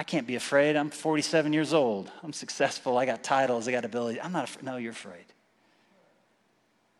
[0.00, 0.76] I can't be afraid.
[0.76, 2.10] I'm 47 years old.
[2.22, 2.96] I'm successful.
[2.96, 3.68] I got titles.
[3.68, 4.18] I got ability.
[4.18, 4.64] I'm not afraid.
[4.64, 5.26] No, you're afraid.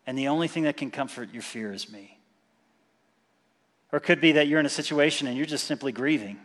[0.07, 2.19] And the only thing that can comfort your fear is me.
[3.91, 6.37] Or it could be that you're in a situation and you're just simply grieving.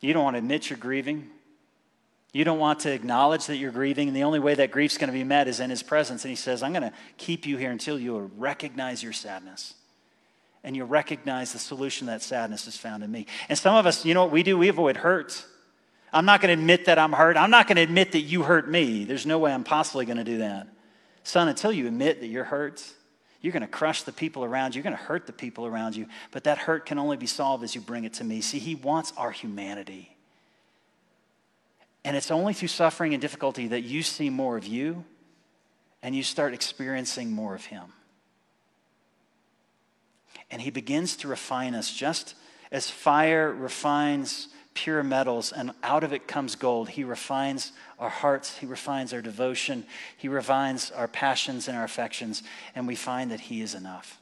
[0.00, 1.30] You don't want to admit you're grieving.
[2.34, 4.08] You don't want to acknowledge that you're grieving.
[4.08, 6.22] And the only way that grief's going to be met is in his presence.
[6.22, 9.72] And he says, I'm going to keep you here until you recognize your sadness.
[10.62, 13.24] And you recognize the solution to that sadness is found in me.
[13.48, 14.58] And some of us, you know what we do?
[14.58, 15.46] We avoid hurt.
[16.12, 17.36] I'm not going to admit that I'm hurt.
[17.36, 19.04] I'm not going to admit that you hurt me.
[19.04, 20.68] There's no way I'm possibly going to do that.
[21.22, 22.82] Son, until you admit that you're hurt,
[23.40, 24.80] you're going to crush the people around you.
[24.80, 26.06] You're going to hurt the people around you.
[26.30, 28.40] But that hurt can only be solved as you bring it to me.
[28.40, 30.16] See, He wants our humanity.
[32.04, 35.04] And it's only through suffering and difficulty that you see more of you
[36.02, 37.84] and you start experiencing more of Him.
[40.50, 42.34] And He begins to refine us just
[42.72, 44.48] as fire refines
[44.78, 46.88] pure metals, and out of it comes gold.
[46.88, 49.84] He refines our hearts, He refines our devotion,
[50.16, 52.44] He refines our passions and our affections,
[52.76, 54.20] and we find that He is enough.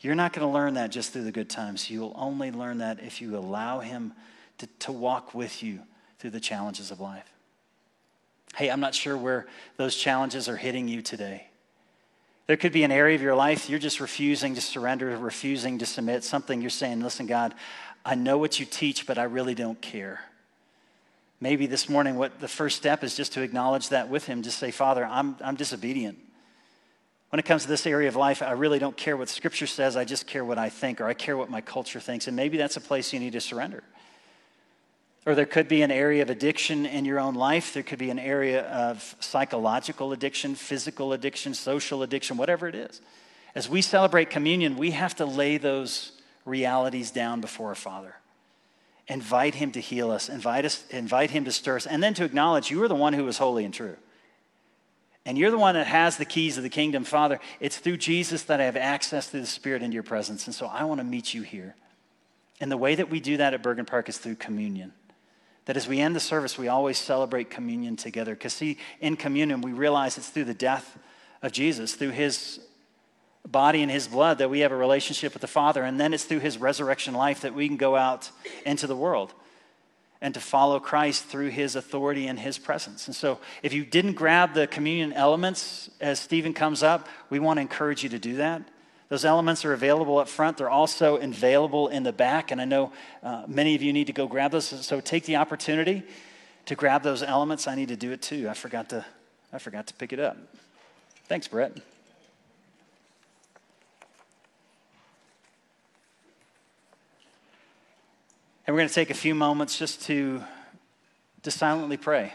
[0.00, 1.88] You're not going to learn that just through the good times.
[1.88, 4.12] You'll only learn that if you allow Him
[4.58, 5.78] to, to walk with you
[6.18, 7.30] through the challenges of life.
[8.56, 9.46] Hey, I'm not sure where
[9.76, 11.46] those challenges are hitting you today.
[12.48, 15.86] There could be an area of your life you're just refusing to surrender, refusing to
[15.86, 17.54] submit, something you're saying, listen, God,
[18.04, 20.20] I know what you teach, but I really don't care.
[21.40, 24.42] Maybe this morning, what the first step is just to acknowledge that with Him.
[24.42, 26.18] Just say, Father, I'm, I'm disobedient.
[27.30, 29.96] When it comes to this area of life, I really don't care what Scripture says.
[29.96, 32.26] I just care what I think, or I care what my culture thinks.
[32.26, 33.82] And maybe that's a place you need to surrender.
[35.26, 37.72] Or there could be an area of addiction in your own life.
[37.72, 43.00] There could be an area of psychological addiction, physical addiction, social addiction, whatever it is.
[43.54, 48.16] As we celebrate communion, we have to lay those realities down before our Father.
[49.08, 52.24] Invite Him to heal us, invite, us, invite Him to stir us, and then to
[52.24, 53.96] acknowledge you are the one who is holy and true.
[55.26, 57.40] And you're the one that has the keys of the kingdom, Father.
[57.60, 60.46] It's through Jesus that I have access through the Spirit into your presence.
[60.46, 61.74] And so I want to meet you here.
[62.60, 64.92] And the way that we do that at Bergen Park is through communion.
[65.66, 68.34] That as we end the service, we always celebrate communion together.
[68.34, 70.98] Because, see, in communion, we realize it's through the death
[71.42, 72.60] of Jesus, through his
[73.48, 75.82] body and his blood that we have a relationship with the Father.
[75.82, 78.30] And then it's through his resurrection life that we can go out
[78.64, 79.34] into the world
[80.20, 83.06] and to follow Christ through his authority and his presence.
[83.06, 87.56] And so, if you didn't grab the communion elements as Stephen comes up, we want
[87.56, 88.62] to encourage you to do that.
[89.08, 90.56] Those elements are available up front.
[90.56, 92.52] They're also available in the back.
[92.52, 94.66] And I know uh, many of you need to go grab those.
[94.66, 96.04] So take the opportunity
[96.66, 97.66] to grab those elements.
[97.66, 98.48] I need to do it too.
[98.48, 99.04] I forgot to,
[99.52, 100.36] I forgot to pick it up.
[101.26, 101.72] Thanks, Brett.
[108.70, 110.44] And we're going to take a few moments just to,
[111.42, 112.34] to silently pray.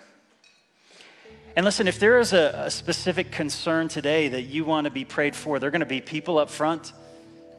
[1.55, 5.05] And listen, if there is a, a specific concern today that you want to be
[5.05, 6.91] prayed for, there are going to be people up front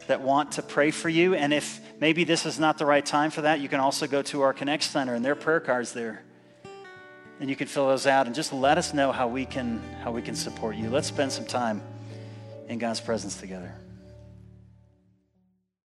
[0.09, 1.35] that want to pray for you.
[1.35, 4.21] And if maybe this is not the right time for that, you can also go
[4.21, 6.23] to our Connect Center and there are prayer cards there.
[7.41, 10.11] And you can fill those out and just let us know how we can how
[10.11, 10.91] we can support you.
[10.91, 11.81] Let's spend some time
[12.69, 13.75] in God's presence together.